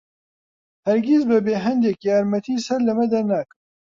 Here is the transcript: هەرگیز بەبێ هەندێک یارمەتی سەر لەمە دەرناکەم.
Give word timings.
هەرگیز 0.87 1.21
بەبێ 1.31 1.55
هەندێک 1.65 1.97
یارمەتی 2.09 2.63
سەر 2.67 2.79
لەمە 2.87 3.05
دەرناکەم. 3.11 3.59